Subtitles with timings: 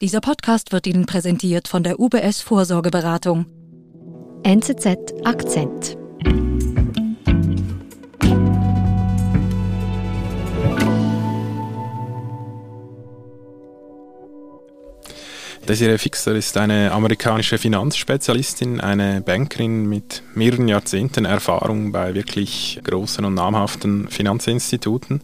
[0.00, 3.46] Dieser Podcast wird Ihnen präsentiert von der UBS Vorsorgeberatung.
[4.44, 5.97] NZZ Akzent.
[15.68, 23.22] Desiree Fixer ist eine amerikanische Finanzspezialistin, eine Bankerin mit mehreren Jahrzehnten Erfahrung bei wirklich großen
[23.22, 25.20] und namhaften Finanzinstituten.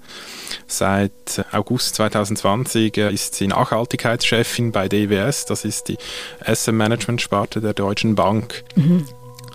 [0.66, 5.96] Seit August 2020 ist sie Nachhaltigkeitschefin bei DWS, das ist die
[6.45, 8.64] Asset Management Sparte der Deutschen Bank.
[8.76, 9.06] Mhm.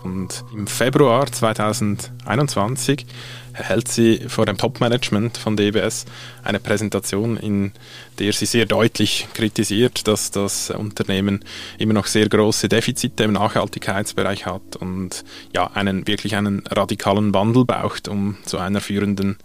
[0.04, 3.06] Und im Februar 2021
[3.54, 6.06] hält sie vor dem Top-Management von DBS
[6.44, 7.72] eine Präsentation, in
[8.18, 11.44] der sie sehr deutlich kritisiert, dass das Unternehmen
[11.78, 15.24] immer noch sehr große Defizite im Nachhaltigkeitsbereich hat und
[15.54, 19.38] ja, einen wirklich einen radikalen Wandel braucht, um zu einer führenden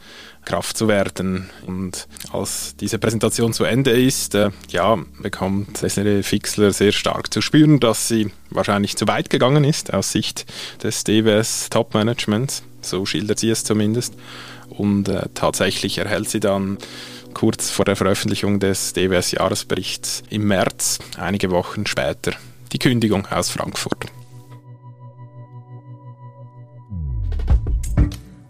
[0.44, 1.50] Kraft zu werden.
[1.66, 7.40] Und als diese Präsentation zu Ende ist, äh, ja, bekommt Cesare Fixler sehr stark zu
[7.40, 10.46] spüren, dass sie wahrscheinlich zu weit gegangen ist aus Sicht
[10.82, 12.62] des DWS Top Managements.
[12.80, 14.14] So schildert sie es zumindest.
[14.68, 16.78] Und äh, tatsächlich erhält sie dann
[17.34, 22.32] kurz vor der Veröffentlichung des DWS-Jahresberichts im März, einige Wochen später,
[22.72, 24.06] die Kündigung aus Frankfurt.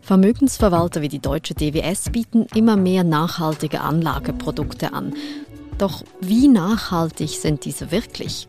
[0.04, 5.14] Vermögensverwalter wie die deutsche DWS bieten immer mehr nachhaltige Anlageprodukte an.
[5.78, 8.46] Doch wie nachhaltig sind diese wirklich?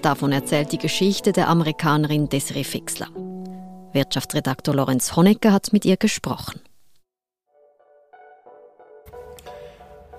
[0.00, 3.08] Davon erzählt die Geschichte der Amerikanerin Desiree Fixler.
[3.92, 6.60] Wirtschaftsredaktor Lorenz Honecker hat mit ihr gesprochen.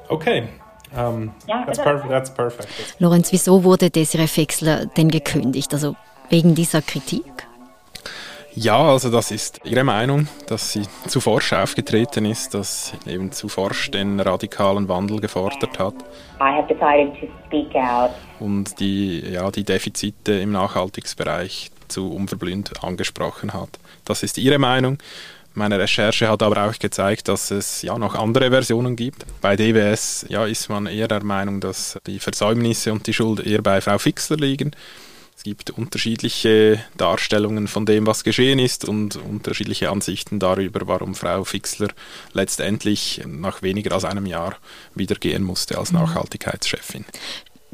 [0.10, 0.50] Okay,
[0.94, 2.68] um, that's, perfect, that's perfect.
[3.00, 5.74] Lorenz, wieso wurde Desiree Fixler denn gekündigt?
[5.74, 5.96] Also
[6.30, 7.47] wegen dieser Kritik?
[8.60, 13.32] Ja, also das ist ihre Meinung, dass sie zu forsch aufgetreten ist, dass sie eben
[13.32, 15.94] zu forsch den radikalen Wandel gefordert hat.
[18.40, 23.70] Und die, ja, die Defizite im Nachhaltigungsbereich zu unverblümt angesprochen hat.
[24.06, 24.98] Das ist ihre Meinung.
[25.54, 29.24] Meine Recherche hat aber auch gezeigt, dass es ja noch andere Versionen gibt.
[29.40, 33.62] Bei DWS ja, ist man eher der Meinung, dass die Versäumnisse und die Schuld eher
[33.62, 34.72] bei Frau Fixler liegen.
[35.38, 41.44] Es gibt unterschiedliche Darstellungen von dem, was geschehen ist und unterschiedliche Ansichten darüber, warum Frau
[41.44, 41.90] Fixler
[42.34, 44.56] letztendlich nach weniger als einem Jahr
[44.96, 46.00] wieder gehen musste als mhm.
[46.00, 47.06] Nachhaltigkeitschefin.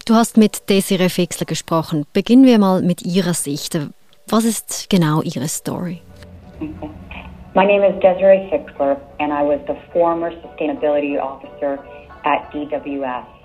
[0.06, 2.06] Du hast mit Desiree Fixler gesprochen.
[2.12, 3.80] Beginnen wir mal mit ihrer Sicht.
[4.28, 6.02] Was ist genau ihre Story?
[7.56, 11.80] My name is Desiree Fixler and I was the former sustainability officer
[12.26, 13.43] at DWS.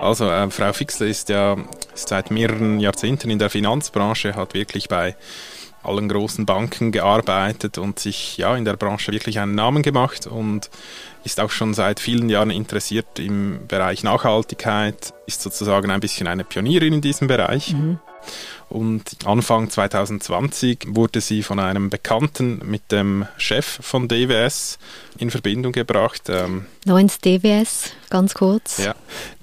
[0.00, 1.56] Also äh, Frau Fixler ist ja
[1.94, 5.16] seit mehreren Jahrzehnten in der Finanzbranche, hat wirklich bei
[5.86, 10.70] allen großen Banken gearbeitet und sich ja in der Branche wirklich einen Namen gemacht und
[11.24, 16.44] ist auch schon seit vielen Jahren interessiert im Bereich Nachhaltigkeit, ist sozusagen ein bisschen eine
[16.44, 17.72] Pionierin in diesem Bereich.
[17.72, 17.98] Mhm.
[18.68, 24.78] Und Anfang 2020 wurde sie von einem Bekannten mit dem Chef von DWS
[25.18, 26.22] in Verbindung gebracht.
[26.28, 28.78] Ähm, Lorenz DWS, ganz kurz.
[28.78, 28.94] Ja,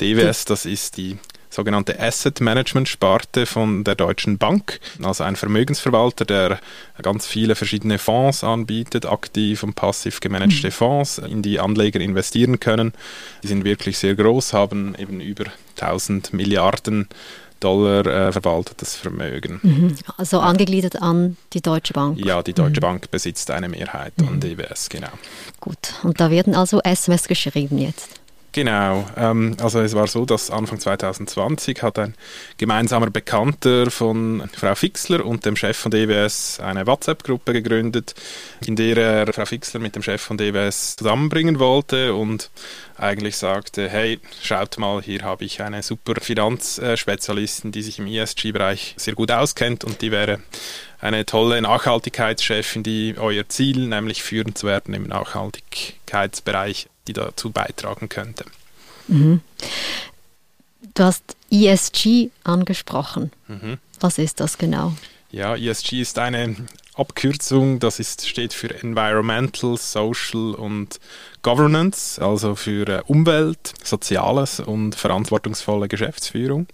[0.01, 1.17] DWS, das ist die
[1.53, 6.59] sogenannte Asset Management Sparte von der Deutschen Bank, also ein Vermögensverwalter, der
[7.01, 10.71] ganz viele verschiedene Fonds anbietet, aktiv und passiv gemanagte mhm.
[10.71, 12.93] Fonds, in die Anleger investieren können.
[13.43, 15.45] Die sind wirklich sehr groß, haben eben über
[15.79, 17.07] 1000 Milliarden
[17.59, 19.59] Dollar äh, verwaltetes Vermögen.
[19.63, 19.95] Mhm.
[20.17, 22.19] Also angegliedert an die Deutsche Bank?
[22.23, 22.81] Ja, die Deutsche mhm.
[22.81, 24.27] Bank besitzt eine Mehrheit mhm.
[24.27, 25.11] an DWS, genau.
[25.61, 28.22] Gut, und da werden also SMS geschrieben jetzt?
[28.55, 32.13] Genau, ähm, also es war so, dass Anfang 2020 hat ein
[32.57, 38.13] gemeinsamer Bekannter von Frau Fixler und dem Chef von DWS eine WhatsApp-Gruppe gegründet,
[38.63, 42.51] in der er Frau Fixler mit dem Chef von DWS zusammenbringen wollte und
[42.95, 48.93] eigentlich sagte, hey, schaut mal, hier habe ich eine super Finanzspezialistin, die sich im ESG-Bereich
[48.97, 50.37] sehr gut auskennt und die wäre
[51.01, 58.09] eine tolle Nachhaltigkeitschefin, die euer Ziel, nämlich führend zu werden im Nachhaltigkeitsbereich, die dazu beitragen
[58.09, 58.45] könnte.
[59.07, 59.41] Mhm.
[60.93, 63.31] Du hast ESG angesprochen.
[63.47, 63.77] Mhm.
[63.99, 64.93] Was ist das genau?
[65.31, 66.55] Ja, ESG ist eine
[66.95, 70.99] Abkürzung, das ist, steht für Environmental, Social und
[71.41, 76.67] Governance, also für äh, Umwelt, Soziales und verantwortungsvolle Geschäftsführung.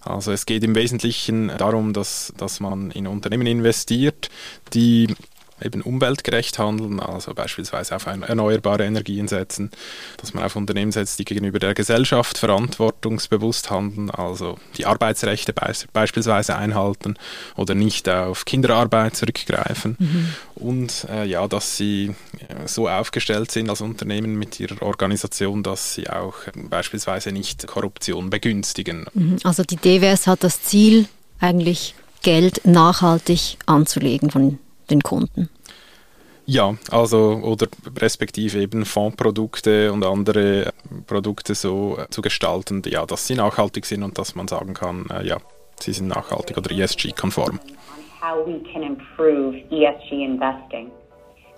[0.00, 4.30] Also es geht im Wesentlichen darum, dass, dass man in Unternehmen investiert,
[4.74, 5.14] die
[5.62, 9.70] eben umweltgerecht handeln, also beispielsweise auf erneuerbare Energien setzen,
[10.16, 15.54] dass man auf Unternehmen setzt, die gegenüber der Gesellschaft verantwortungsbewusst handeln, also die Arbeitsrechte
[15.92, 17.16] beispielsweise einhalten
[17.56, 20.34] oder nicht auf Kinderarbeit zurückgreifen mhm.
[20.54, 22.14] und äh, ja, dass sie
[22.48, 28.30] äh, so aufgestellt sind als Unternehmen mit ihrer Organisation, dass sie auch beispielsweise nicht Korruption
[28.30, 29.06] begünstigen.
[29.14, 29.36] Mhm.
[29.44, 31.06] Also die DWS hat das Ziel,
[31.40, 34.58] eigentlich Geld nachhaltig anzulegen von
[34.90, 35.48] den Kunden.
[36.50, 37.66] Ja, also oder
[37.98, 40.72] respektive eben Fondsprodukte und andere
[41.06, 45.26] Produkte so zu gestalten, ja, dass sie nachhaltig sind und dass man sagen kann, äh,
[45.26, 45.36] ja,
[45.78, 47.60] sie sind nachhaltig oder ESG-konform.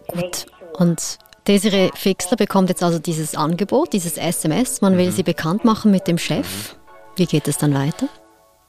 [0.09, 0.47] Gut.
[0.77, 4.81] Und Desiree Fixler bekommt jetzt also dieses Angebot, dieses SMS.
[4.81, 5.13] Man will mhm.
[5.13, 6.77] sie bekannt machen mit dem Chef.
[7.17, 8.09] Wie geht es dann weiter?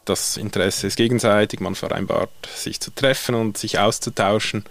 [0.05, 4.63] Das Interesse ist gegenseitig, man vereinbart, sich zu treffen und sich auszutauschen.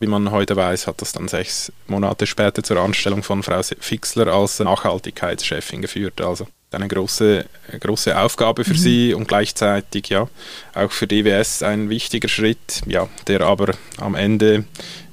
[0.00, 4.26] Wie man heute weiß, hat das dann sechs Monate später zur Anstellung von Frau Fixler
[4.26, 6.20] als Nachhaltigkeitschefin geführt.
[6.20, 7.44] Also eine große,
[7.78, 8.78] große Aufgabe für mhm.
[8.78, 10.28] sie und gleichzeitig ja
[10.74, 14.64] auch für DWS ein wichtiger Schritt, ja, der aber am Ende,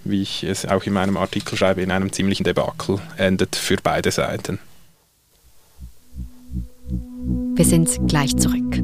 [0.04, 4.12] wie ich es auch in meinem Artikel schreibe, in einem ziemlichen Debakel endet für beide
[4.12, 4.60] Seiten.
[7.56, 8.84] Wir sind gleich zurück.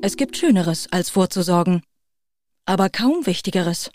[0.00, 1.82] Es gibt Schöneres, als vorzusorgen.
[2.64, 3.90] Aber kaum Wichtigeres.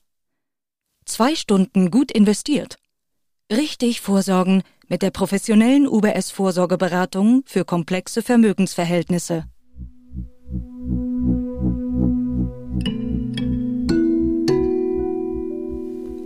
[1.06, 2.76] Zwei Stunden gut investiert.
[3.52, 9.46] Richtig vorsorgen mit der professionellen UBS-Vorsorgeberatung für komplexe Vermögensverhältnisse.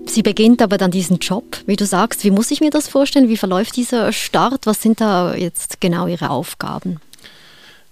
[0.08, 2.24] Sie beginnt aber dann diesen Job, wie du sagst.
[2.24, 3.30] Wie muss ich mir das vorstellen?
[3.30, 4.66] Wie verläuft dieser Start?
[4.66, 7.00] Was sind da jetzt genau Ihre Aufgaben?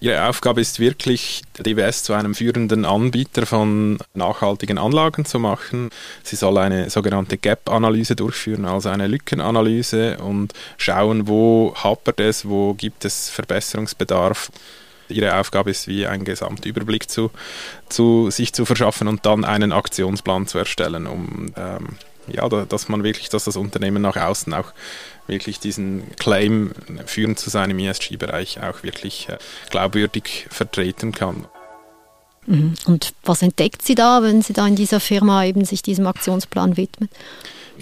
[0.06, 5.90] Ihre Aufgabe ist wirklich, DWS zu einem führenden Anbieter von nachhaltigen Anlagen zu machen.
[6.22, 12.75] Sie soll eine sogenannte Gap-Analyse durchführen, also eine Lückenanalyse und schauen, wo hapert es, wo
[12.75, 14.52] gibt es Verbesserungsbedarf.
[15.10, 17.31] Ihre Aufgabe ist, wie einen Gesamtüberblick zu,
[17.90, 21.98] zu sich zu verschaffen und dann einen Aktionsplan zu erstellen, um ähm,
[22.28, 24.72] ja, dass man wirklich, dass das Unternehmen nach außen auch
[25.27, 26.72] wirklich diesen Claim
[27.06, 29.38] führend zu sein im ESG-Bereich auch wirklich äh,
[29.69, 31.45] glaubwürdig vertreten kann.
[32.45, 32.75] Mhm.
[32.86, 36.77] Und was entdeckt sie da, wenn sie da in dieser Firma eben sich diesem Aktionsplan
[36.77, 37.10] widmet?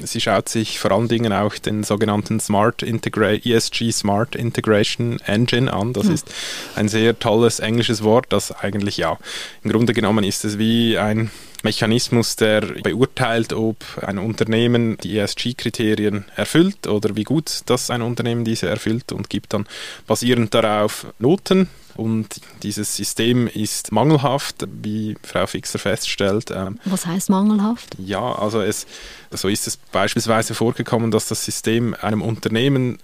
[0.01, 5.71] Sie schaut sich vor allen Dingen auch den sogenannten Smart Integra ESG Smart Integration Engine
[5.71, 5.93] an.
[5.93, 6.13] Das mhm.
[6.13, 6.33] ist
[6.75, 9.19] ein sehr tolles englisches Wort, das eigentlich ja,
[9.63, 11.29] im Grunde genommen ist es wie ein
[11.63, 18.45] Mechanismus, der beurteilt, ob ein Unternehmen die ESG-Kriterien erfüllt oder wie gut das ein Unternehmen
[18.45, 19.65] diese erfüllt und gibt dann
[20.05, 21.69] basierend darauf Noten.
[21.95, 26.49] Und dieses System ist mangelhaft, wie Frau Fixer feststellt.
[26.51, 27.95] Ähm, Was heißt mangelhaft?
[27.99, 28.87] Ja, also es,
[29.31, 32.97] so ist es beispielsweise vorgekommen, dass das System einem Unternehmen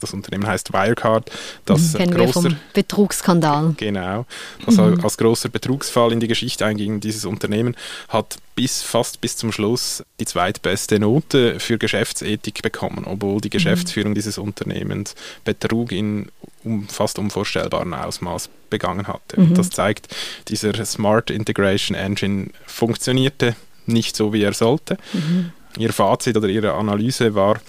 [0.00, 1.30] das Unternehmen heißt Wirecard.
[1.64, 3.74] Das mhm, Kennen großer, wir vom Betrugsskandal.
[3.76, 4.26] Genau.
[4.64, 5.00] Das mhm.
[5.02, 7.00] als großer Betrugsfall in die Geschichte einging.
[7.00, 7.76] Dieses Unternehmen
[8.08, 13.52] hat bis fast bis zum Schluss die zweitbeste Note für Geschäftsethik bekommen, obwohl die mhm.
[13.52, 14.16] Geschäftsführung mhm.
[14.16, 15.14] dieses Unternehmens
[15.44, 16.30] Betrug in
[16.64, 19.40] um, fast unvorstellbaren Ausmaß begangen hatte.
[19.40, 19.48] Mhm.
[19.48, 20.14] Und das zeigt,
[20.48, 23.56] dieser Smart Integration Engine funktionierte
[23.86, 24.98] nicht so, wie er sollte.
[25.12, 25.52] Mhm.
[25.78, 27.60] Ihr Fazit oder Ihre Analyse war,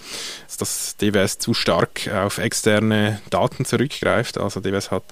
[0.58, 4.36] dass DWS zu stark auf externe Daten zurückgreift.
[4.36, 5.04] Also DWS hat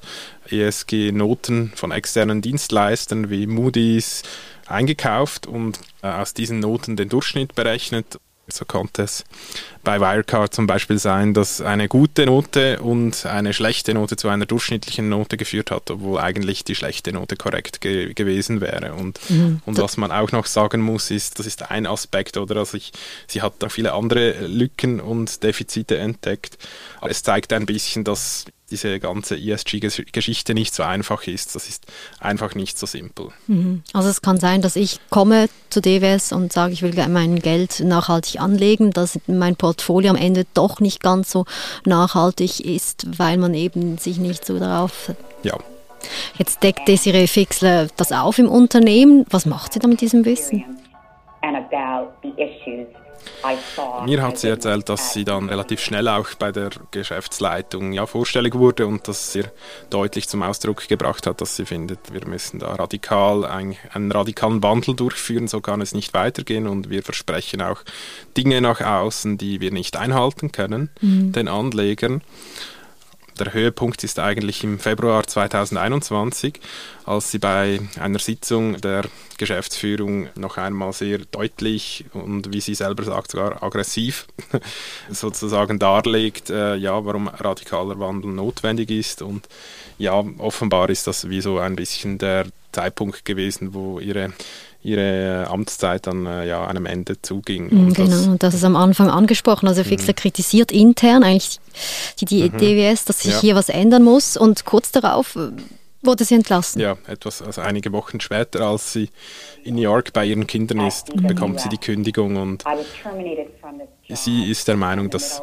[0.50, 4.23] ESG-Noten von externen Dienstleistern wie Moody's
[4.67, 8.19] eingekauft und äh, aus diesen Noten den Durchschnitt berechnet
[8.49, 9.25] so konnte es
[9.85, 14.47] bei Wirecard zum Beispiel sein, dass eine gute Note und eine schlechte Note zu einer
[14.47, 18.94] durchschnittlichen Note geführt hat, obwohl eigentlich die schlechte Note korrekt ge gewesen wäre.
[18.94, 19.61] Und, mhm.
[19.65, 22.56] und was man auch noch sagen muss, ist, das ist ein Aspekt, oder?
[22.56, 22.93] Also ich,
[23.27, 26.58] sie hat da viele andere Lücken und Defizite entdeckt.
[27.01, 31.55] Aber es zeigt ein bisschen, dass diese ganze ESG-Geschichte nicht so einfach ist.
[31.55, 31.87] Das ist
[32.20, 33.29] einfach nicht so simpel.
[33.46, 33.82] Mhm.
[33.93, 37.81] Also es kann sein, dass ich komme zu DWS und sage, ich will mein Geld
[37.81, 41.44] nachhaltig anlegen, dass mein Portfolio am Ende doch nicht ganz so
[41.84, 45.13] nachhaltig ist, weil man eben sich nicht so darauf...
[45.43, 45.56] Ja.
[46.37, 49.27] Jetzt deckt Desiree Fixler das auf im Unternehmen.
[49.31, 50.65] Was macht sie da mit diesem Wissen?
[51.43, 52.87] And about the issues
[54.06, 58.55] mir hat sie erzählt, dass sie dann relativ schnell auch bei der Geschäftsleitung ja, vorstellig
[58.55, 59.44] wurde und dass sie
[59.91, 64.63] deutlich zum Ausdruck gebracht hat, dass sie findet, wir müssen da radikal ein, einen radikalen
[64.63, 67.82] Wandel durchführen, so kann es nicht weitergehen und wir versprechen auch
[68.37, 71.32] Dinge nach außen, die wir nicht einhalten können, mhm.
[71.32, 72.22] den Anlegern
[73.39, 76.59] Der Höhepunkt ist eigentlich im Februar 2021,
[77.05, 79.05] als sie bei einer Sitzung der
[79.37, 84.27] Geschäftsführung noch einmal sehr deutlich und wie sie selber sagt, sogar aggressiv
[85.11, 89.23] sozusagen darlegt, äh, ja, warum radikaler Wandel notwendig ist.
[89.23, 89.49] Und
[89.99, 94.33] ja, offenbar ist das wie so ein bisschen der Zeitpunkt gewesen, wo ihre
[94.82, 97.69] ihre Amtszeit dann äh, ja einem Ende zuging.
[97.70, 99.69] Mhm, und genau, das, und das ist am Anfang angesprochen.
[99.69, 100.17] Also Fixler mhm.
[100.17, 101.58] kritisiert intern eigentlich
[102.20, 102.58] die, die mhm.
[102.58, 103.41] DWS, dass sich ja.
[103.41, 105.51] hier was ändern muss und kurz darauf äh,
[106.03, 106.81] wurde sie entlassen.
[106.81, 109.11] Ja, etwas, also einige Wochen später, als sie
[109.65, 112.65] in New York bei ihren Kindern ist, bekommt sie die Kündigung und
[114.08, 115.43] sie ist der Meinung, dass,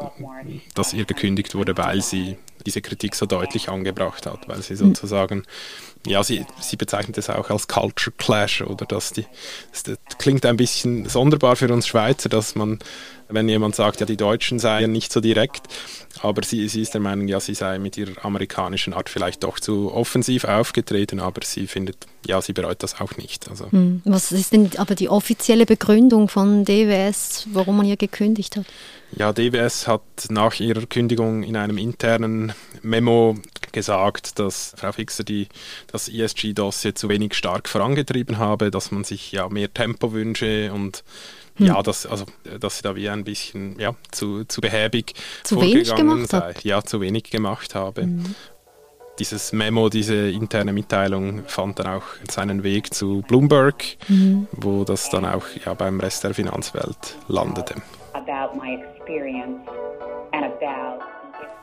[0.73, 4.77] dass ihr gekündigt wurde, weil sie diese Kritik so deutlich angebracht hat, weil sie mhm.
[4.77, 5.43] sozusagen
[6.05, 9.25] ja, sie, sie bezeichnet es auch als Culture Clash oder dass die,
[9.71, 12.79] das klingt ein bisschen sonderbar für uns Schweizer, dass man,
[13.27, 15.67] wenn jemand sagt, ja, die Deutschen seien nicht so direkt,
[16.21, 19.59] aber sie, sie ist der Meinung, ja, sie sei mit ihrer amerikanischen Art vielleicht doch
[19.59, 23.49] zu offensiv aufgetreten, aber sie findet, ja, sie bereut das auch nicht.
[23.49, 23.71] Also.
[23.71, 24.01] Hm.
[24.05, 28.65] Was ist denn aber die offizielle Begründung von DWS, warum man ihr gekündigt hat?
[29.17, 33.37] Ja, DWS hat nach ihrer Kündigung in einem internen Memo
[33.71, 35.47] gesagt, dass Frau Fixer die,
[35.87, 41.03] das ESG-Dossier zu wenig stark vorangetrieben habe, dass man sich ja mehr Tempo wünsche und
[41.55, 41.67] hm.
[41.67, 42.25] ja, dass, also,
[42.59, 46.39] dass sie da wie ein bisschen ja, zu, zu behäbig zu wenig gemacht sei.
[46.39, 46.63] Hat.
[46.65, 48.03] Ja, zu wenig gemacht habe.
[48.03, 48.35] Hm.
[49.19, 54.49] Dieses Memo, diese interne Mitteilung fand dann auch seinen Weg zu Bloomberg, mhm.
[54.51, 57.75] wo das dann auch ja, beim Rest der Finanzwelt landete.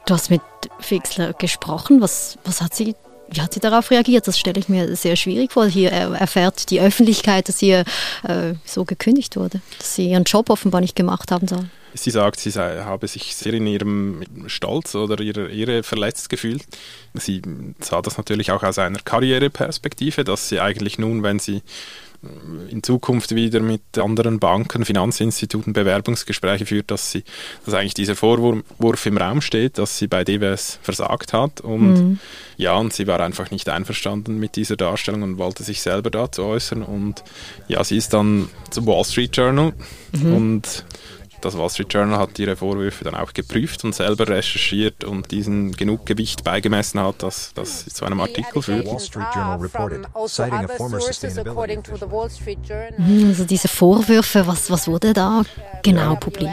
[0.06, 0.40] Du hast mit
[0.80, 2.00] Fixler gesprochen.
[2.00, 2.94] Was, was hat sie,
[3.28, 4.26] wie hat sie darauf reagiert?
[4.26, 5.66] Das stelle ich mir sehr schwierig vor.
[5.66, 7.84] Hier erfährt die Öffentlichkeit, dass ihr
[8.26, 11.68] äh, so gekündigt wurde, dass sie ihren Job offenbar nicht gemacht haben soll.
[11.94, 16.64] Sie sagt, sie sei, habe sich sehr in ihrem Stolz oder ihrer Ehre verletzt gefühlt.
[17.14, 17.42] Sie
[17.80, 21.62] sah das natürlich auch aus einer Karriereperspektive, dass sie eigentlich nun, wenn sie
[22.68, 27.24] in Zukunft wieder mit anderen Banken, Finanzinstituten Bewerbungsgespräche führt, dass sie,
[27.64, 32.18] dass eigentlich dieser Vorwurf im Raum steht, dass sie bei DWS versagt hat und mhm.
[32.56, 36.44] ja, und sie war einfach nicht einverstanden mit dieser Darstellung und wollte sich selber dazu
[36.44, 37.24] äußern und
[37.66, 39.72] ja, sie ist dann zum Wall Street Journal
[40.12, 40.34] mhm.
[40.34, 40.84] und
[41.42, 45.72] das Wall Street Journal hat ihre Vorwürfe dann auch geprüft und selber recherchiert und diesen
[45.72, 48.86] genug Gewicht beigemessen hat, dass das zu einem Artikel führt.
[48.86, 49.20] Also
[52.98, 55.42] mhm, also diese Vorwürfe, was, was wurde da
[55.82, 56.50] genau publik?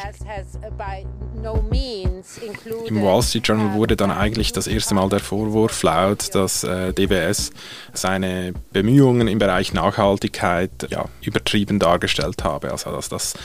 [2.88, 6.92] Im Wall Street Journal wurde dann eigentlich das erste Mal der Vorwurf laut, dass äh,
[6.94, 7.52] DWS
[7.94, 12.72] seine Bemühungen im Bereich Nachhaltigkeit ja, übertrieben dargestellt habe.
[12.72, 13.36] Also dass das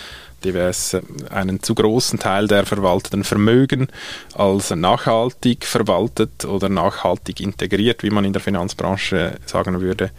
[0.44, 0.98] DWS
[1.30, 3.88] einen zu großen Teil der verwalteten Vermögen
[4.34, 10.10] als nachhaltig verwaltet oder nachhaltig integriert, wie man in der Finanzbranche sagen würde,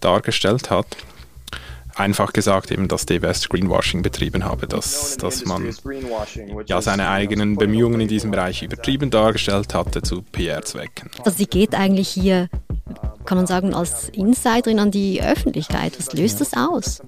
[0.00, 0.86] dargestellt hat
[1.94, 5.74] einfach gesagt eben, dass DWS Greenwashing betrieben habe, dass, dass man
[6.66, 11.10] ja seine eigenen Bemühungen in diesem Bereich übertrieben dargestellt hatte zu PR-Zwecken.
[11.24, 12.48] Also sie geht eigentlich hier
[13.24, 15.94] kann man sagen, als Insiderin an die Öffentlichkeit.
[15.98, 17.00] Was löst das aus?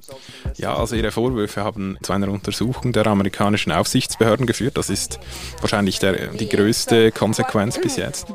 [0.56, 4.76] Ja, also ihre Vorwürfe haben zu einer Untersuchung der amerikanischen Aufsichtsbehörden geführt.
[4.76, 5.18] Das ist
[5.60, 8.28] wahrscheinlich der, die größte Konsequenz bis jetzt.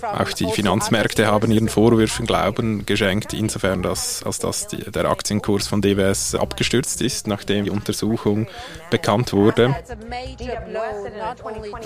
[0.00, 5.68] Auch die Finanzmärkte haben ihren Vorwürfen Glauben geschenkt, insofern, dass, als dass die, der Aktienkurs
[5.68, 8.46] von DWS abgestürzt ist, nachdem die Untersuchung
[8.90, 9.74] bekannt wurde.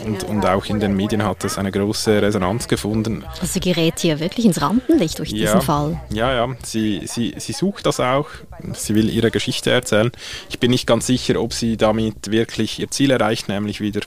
[0.05, 3.25] Und, und auch in den Medien hat es eine große Resonanz gefunden.
[3.41, 6.01] Also gerät hier wirklich ins Rampenlicht durch diesen ja, Fall.
[6.11, 8.29] Ja, ja, sie, sie, sie sucht das auch.
[8.75, 10.11] Sie will ihre Geschichte erzählen.
[10.51, 14.01] Ich bin nicht ganz sicher, ob sie damit wirklich ihr Ziel erreicht, nämlich wieder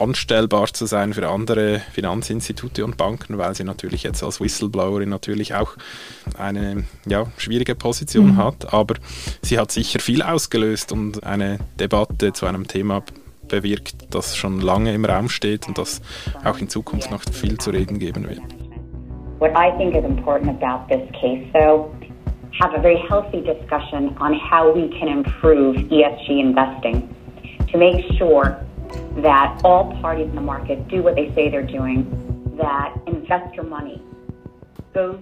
[0.00, 5.54] anstellbar zu sein für andere Finanzinstitute und Banken, weil sie natürlich jetzt als Whistleblowerin natürlich
[5.54, 5.76] auch
[6.38, 8.36] eine ja, schwierige Position mhm.
[8.38, 8.72] hat.
[8.72, 8.94] Aber
[9.42, 13.02] sie hat sicher viel ausgelöst und eine Debatte zu einem Thema
[13.48, 16.00] bewirkt, das schon lange im Raum steht und das
[16.44, 18.40] auch in Zukunft noch viel zu reden geben wird.
[19.40, 21.96] What I think is important about this case, though,
[22.60, 27.08] have a very healthy discussion on how we can improve ESG investing
[27.72, 28.62] to make sure
[29.22, 32.04] that all parties in the market do what they say they're doing,
[32.58, 34.02] that investor money
[34.92, 35.18] goes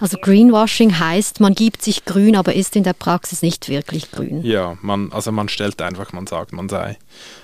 [0.00, 4.42] Also Greenwashing heißt, man gibt sich grün, aber ist in der Praxis nicht wirklich grün.
[4.44, 6.98] Ja, man, also man stellt einfach, man sagt, man sei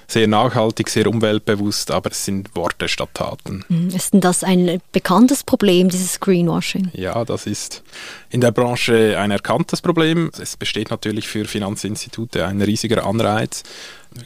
[0.07, 3.65] sehr nachhaltig, sehr umweltbewusst, aber es sind Worte statt Taten.
[3.69, 3.89] Mhm.
[3.89, 6.91] Ist denn das ein bekanntes Problem, dieses Greenwashing?
[6.93, 7.83] Ja, das ist
[8.31, 10.31] in der Branche ein erkanntes Problem.
[10.39, 13.63] Es besteht natürlich für Finanzinstitute ein riesiger Anreiz,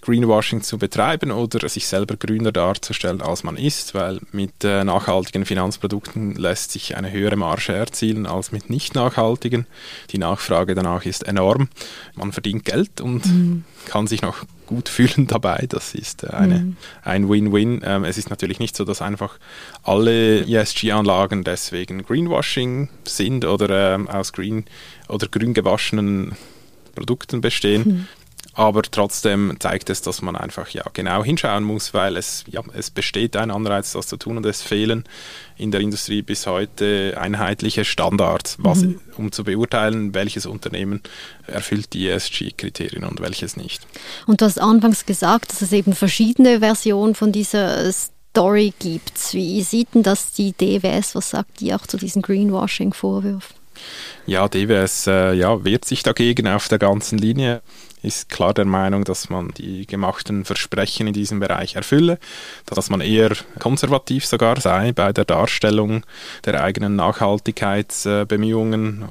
[0.00, 5.44] Greenwashing zu betreiben oder sich selber grüner darzustellen, als man ist, weil mit äh, nachhaltigen
[5.44, 9.66] Finanzprodukten lässt sich eine höhere Marge erzielen als mit nicht nachhaltigen.
[10.10, 11.68] Die Nachfrage danach ist enorm.
[12.14, 13.64] Man verdient Geld und mhm.
[13.86, 15.66] kann sich noch gut fühlen dabei.
[15.68, 16.76] Das ist äh, eine, mhm.
[17.02, 17.82] ein Win-Win.
[17.84, 19.38] Ähm, es ist natürlich nicht so, dass einfach
[19.82, 24.64] alle ESG-Anlagen deswegen Greenwashing sind oder ähm, aus green
[25.08, 26.36] oder grün gewaschenen
[26.94, 27.82] Produkten bestehen.
[27.84, 28.08] Mhm.
[28.56, 32.90] Aber trotzdem zeigt es, dass man einfach ja genau hinschauen muss, weil es, ja, es
[32.90, 35.04] besteht ein Anreiz, das zu tun und es fehlen
[35.58, 38.98] in der Industrie bis heute einheitliche Standards, was, mhm.
[39.18, 41.02] um zu beurteilen, welches Unternehmen
[41.46, 43.86] erfüllt die ESG-Kriterien und welches nicht.
[44.26, 49.34] Und du hast anfangs gesagt, dass es eben verschiedene Versionen von dieser Story gibt.
[49.34, 51.14] Wie sieht denn das die DWS?
[51.14, 53.54] Was sagt die auch zu diesen Greenwashing-Vorwürfen?
[54.24, 57.60] Ja, DWS äh, ja, wehrt sich dagegen auf der ganzen Linie
[58.06, 62.18] ist klar der Meinung, dass man die gemachten Versprechen in diesem Bereich erfülle,
[62.66, 66.04] dass man eher konservativ sogar sei bei der Darstellung
[66.44, 69.08] der eigenen Nachhaltigkeitsbemühungen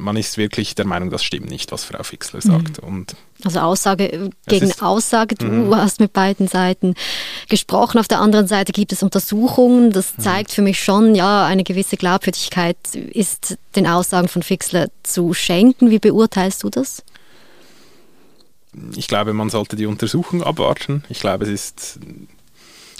[0.00, 2.82] man ist wirklich der Meinung, das stimmt nicht, was Frau Fixler sagt.
[2.82, 3.06] Mhm.
[3.44, 5.74] Also Aussage gegen Aussage, du mhm.
[5.74, 6.94] hast mit beiden Seiten
[7.48, 7.98] gesprochen.
[7.98, 9.92] Auf der anderen Seite gibt es Untersuchungen.
[9.92, 10.22] Das mhm.
[10.22, 15.90] zeigt für mich schon, ja, eine gewisse Glaubwürdigkeit ist den Aussagen von Fixler zu schenken.
[15.90, 17.02] Wie beurteilst du das?
[18.96, 21.04] Ich glaube, man sollte die Untersuchung abwarten.
[21.08, 22.00] Ich glaube, es ist,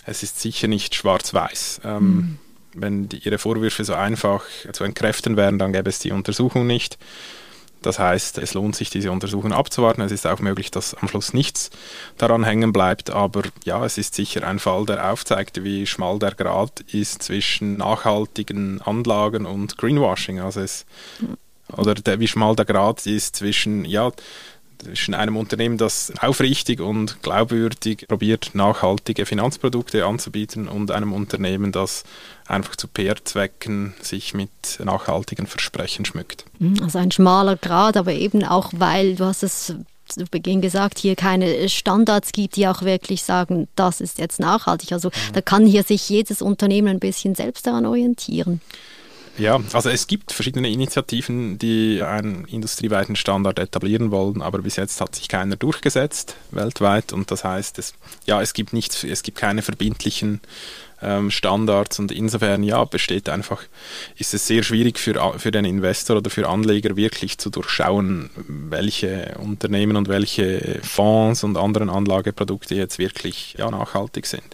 [0.05, 1.83] es ist sicher nicht schwarz-weiß.
[1.85, 2.39] Ähm, mhm.
[2.75, 6.99] Wenn die, ihre Vorwürfe so einfach zu entkräften wären, dann gäbe es die Untersuchung nicht.
[7.83, 10.03] Das heißt, es lohnt sich, diese Untersuchung abzuwarten.
[10.03, 11.71] Es ist auch möglich, dass am Schluss nichts
[12.19, 13.11] daran hängen bleibt.
[13.11, 17.79] Aber ja, es ist sicher ein Fall, der aufzeigt, wie schmal der Grad ist zwischen
[17.79, 20.41] nachhaltigen Anlagen und Greenwashing.
[20.41, 20.85] Also es,
[21.21, 21.39] mhm.
[21.75, 24.13] oder der, wie schmal der Grad ist zwischen, ja,
[24.83, 32.05] zwischen einem Unternehmen, das aufrichtig und glaubwürdig probiert, nachhaltige Finanzprodukte anzubieten und einem Unternehmen, das
[32.47, 34.51] einfach zu PR-Zwecken sich mit
[34.83, 36.45] nachhaltigen Versprechen schmückt.
[36.59, 39.75] Mhm, also ein schmaler Grad, aber eben auch, weil du hast es
[40.07, 44.93] zu Beginn gesagt, hier keine Standards gibt, die auch wirklich sagen, das ist jetzt nachhaltig.
[44.93, 45.33] Also mhm.
[45.35, 48.61] da kann hier sich jedes Unternehmen ein bisschen selbst daran orientieren.
[49.39, 55.01] Ja, also es gibt verschiedene Initiativen, die einen industrieweiten Standard etablieren wollen, aber bis jetzt
[55.01, 57.95] hat sich keiner durchgesetzt weltweit und das heißt, es,
[58.27, 60.41] ja, es gibt nichts, es gibt keine verbindlichen
[61.03, 63.63] ähm, Standards und insofern ja besteht einfach,
[64.17, 69.37] ist es sehr schwierig für, für den Investor oder für Anleger wirklich zu durchschauen, welche
[69.39, 74.45] Unternehmen und welche Fonds und anderen Anlageprodukte jetzt wirklich ja, nachhaltig sind.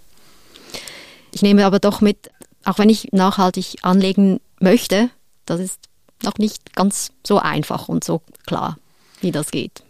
[1.33, 2.31] Ich nehme aber doch mit,
[2.65, 5.11] auch wenn ich nachhaltig anlegen möchte,
[5.45, 5.81] das ist
[6.23, 8.79] noch nicht ganz so einfach und so klar,
[9.21, 9.83] wie das geht.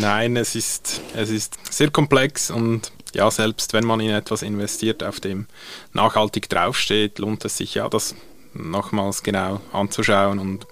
[0.00, 5.02] Nein, es ist, es ist sehr komplex und ja, selbst wenn man in etwas investiert,
[5.02, 5.46] auf dem
[5.92, 8.14] nachhaltig draufsteht, lohnt es sich ja, das
[8.54, 10.66] nochmals genau anzuschauen und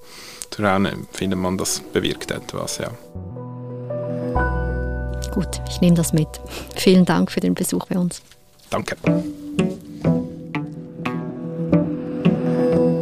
[0.50, 2.90] zu schauen, findet man, das bewirkt etwas, ja.
[5.32, 6.28] Gut, ich nehme das mit.
[6.76, 8.20] Vielen Dank für den Besuch bei uns.
[8.68, 8.96] Danke.